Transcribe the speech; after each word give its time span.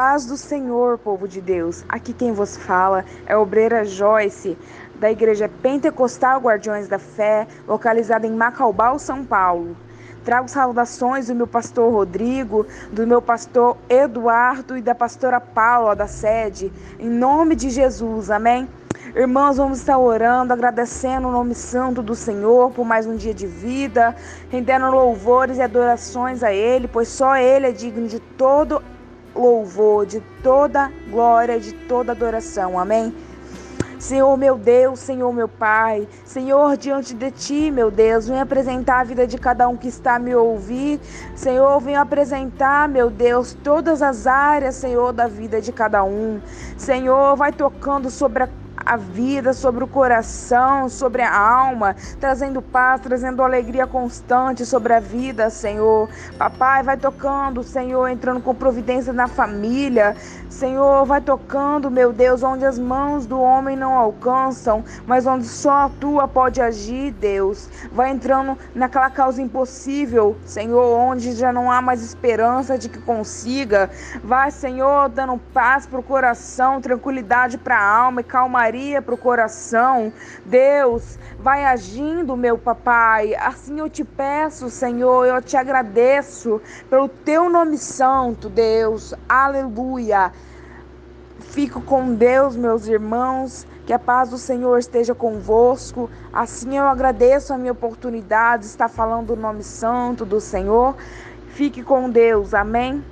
paz 0.00 0.24
do 0.24 0.34
Senhor, 0.34 0.96
povo 0.96 1.28
de 1.28 1.42
Deus. 1.42 1.84
Aqui 1.86 2.14
quem 2.14 2.32
vos 2.32 2.56
fala 2.56 3.04
é 3.26 3.34
a 3.34 3.38
obreira 3.38 3.84
Joyce, 3.84 4.56
da 4.98 5.10
Igreja 5.10 5.46
Pentecostal 5.46 6.40
Guardiões 6.40 6.88
da 6.88 6.98
Fé, 6.98 7.46
localizada 7.68 8.26
em 8.26 8.30
Macaubal, 8.30 8.98
São 8.98 9.22
Paulo. 9.22 9.76
Trago 10.24 10.48
saudações 10.48 11.26
do 11.26 11.34
meu 11.34 11.46
pastor 11.46 11.92
Rodrigo, 11.92 12.66
do 12.90 13.06
meu 13.06 13.20
pastor 13.20 13.76
Eduardo 13.90 14.74
e 14.74 14.80
da 14.80 14.94
pastora 14.94 15.38
Paula 15.38 15.94
da 15.94 16.06
sede, 16.06 16.72
em 16.98 17.10
nome 17.10 17.54
de 17.54 17.68
Jesus, 17.68 18.30
amém? 18.30 18.66
Irmãos, 19.14 19.58
vamos 19.58 19.80
estar 19.80 19.98
orando, 19.98 20.54
agradecendo 20.54 21.28
o 21.28 21.32
nome 21.32 21.54
santo 21.54 22.00
do 22.00 22.14
Senhor 22.14 22.70
por 22.70 22.86
mais 22.86 23.06
um 23.06 23.16
dia 23.16 23.34
de 23.34 23.46
vida, 23.46 24.16
rendendo 24.48 24.90
louvores 24.90 25.58
e 25.58 25.62
adorações 25.62 26.42
a 26.42 26.50
Ele, 26.50 26.88
pois 26.88 27.08
só 27.08 27.36
Ele 27.36 27.66
é 27.66 27.72
digno 27.72 28.08
de 28.08 28.18
todo 28.18 28.82
louvor, 29.40 30.06
de 30.06 30.20
toda 30.42 30.90
glória, 31.10 31.58
de 31.58 31.72
toda 31.72 32.12
adoração. 32.12 32.78
Amém? 32.78 33.14
Senhor 34.00 34.34
meu 34.38 34.56
Deus, 34.56 34.98
Senhor 34.98 35.30
meu 35.30 35.46
Pai, 35.46 36.08
Senhor, 36.24 36.74
diante 36.78 37.12
de 37.12 37.30
Ti, 37.30 37.70
meu 37.70 37.90
Deus, 37.90 38.26
vem 38.26 38.40
apresentar 38.40 39.00
a 39.00 39.04
vida 39.04 39.26
de 39.26 39.36
cada 39.36 39.68
um 39.68 39.76
que 39.76 39.88
está 39.88 40.14
a 40.14 40.18
me 40.18 40.34
ouvir. 40.34 40.98
Senhor, 41.36 41.78
vem 41.80 41.96
apresentar, 41.96 42.88
meu 42.88 43.10
Deus, 43.10 43.54
todas 43.62 44.00
as 44.00 44.26
áreas, 44.26 44.76
Senhor, 44.76 45.12
da 45.12 45.28
vida 45.28 45.60
de 45.60 45.70
cada 45.70 46.02
um. 46.02 46.40
Senhor, 46.78 47.36
vai 47.36 47.52
tocando 47.52 48.10
sobre 48.10 48.44
a 48.44 48.48
a 48.90 48.96
vida, 48.96 49.52
sobre 49.52 49.84
o 49.84 49.86
coração, 49.86 50.88
sobre 50.88 51.22
a 51.22 51.32
alma, 51.32 51.94
trazendo 52.18 52.60
paz, 52.60 53.00
trazendo 53.00 53.40
alegria 53.40 53.86
constante 53.86 54.66
sobre 54.66 54.92
a 54.92 54.98
vida, 54.98 55.48
Senhor. 55.48 56.08
Papai, 56.36 56.82
vai 56.82 56.96
tocando, 56.96 57.62
Senhor, 57.62 58.08
entrando 58.08 58.40
com 58.40 58.52
providência 58.52 59.12
na 59.12 59.28
família. 59.28 60.16
Senhor, 60.48 61.06
vai 61.06 61.20
tocando, 61.20 61.88
meu 61.88 62.12
Deus, 62.12 62.42
onde 62.42 62.66
as 62.66 62.80
mãos 62.80 63.26
do 63.26 63.40
homem 63.40 63.76
não 63.76 63.92
alcançam, 63.94 64.84
mas 65.06 65.24
onde 65.24 65.46
só 65.46 65.84
a 65.84 65.90
tua 66.00 66.26
pode 66.26 66.60
agir, 66.60 67.12
Deus. 67.12 67.68
Vai 67.92 68.10
entrando 68.10 68.58
naquela 68.74 69.08
causa 69.08 69.40
impossível, 69.40 70.36
Senhor, 70.44 70.98
onde 70.98 71.30
já 71.36 71.52
não 71.52 71.70
há 71.70 71.80
mais 71.80 72.02
esperança 72.02 72.76
de 72.76 72.88
que 72.88 72.98
consiga. 72.98 73.88
Vai, 74.24 74.50
Senhor, 74.50 75.08
dando 75.08 75.38
paz 75.54 75.86
para 75.86 76.00
o 76.00 76.02
coração, 76.02 76.80
tranquilidade 76.80 77.56
para 77.56 77.78
a 77.78 77.96
alma 77.96 78.20
e 78.20 78.24
calmaria 78.24 78.79
para 79.02 79.14
o 79.14 79.18
coração. 79.18 80.12
Deus, 80.44 81.18
vai 81.38 81.64
agindo, 81.64 82.36
meu 82.36 82.56
papai. 82.56 83.34
Assim 83.34 83.78
eu 83.78 83.88
te 83.88 84.04
peço, 84.04 84.70
Senhor, 84.70 85.26
eu 85.26 85.42
te 85.42 85.56
agradeço 85.56 86.60
pelo 86.88 87.08
teu 87.08 87.50
nome 87.50 87.76
santo, 87.76 88.48
Deus. 88.48 89.14
Aleluia. 89.28 90.32
Fico 91.40 91.80
com 91.80 92.14
Deus, 92.14 92.56
meus 92.56 92.86
irmãos. 92.86 93.66
Que 93.86 93.92
a 93.92 93.98
paz 93.98 94.30
do 94.30 94.38
Senhor 94.38 94.78
esteja 94.78 95.14
convosco. 95.14 96.08
Assim 96.32 96.78
eu 96.78 96.84
agradeço 96.84 97.52
a 97.52 97.58
minha 97.58 97.72
oportunidade 97.72 98.62
de 98.62 98.68
estar 98.68 98.88
falando 98.88 99.30
o 99.30 99.36
nome 99.36 99.62
santo 99.62 100.24
do 100.24 100.40
Senhor. 100.40 100.94
Fique 101.48 101.82
com 101.82 102.08
Deus. 102.08 102.54
Amém. 102.54 103.04